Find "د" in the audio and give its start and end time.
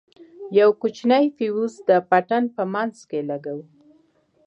1.89-1.91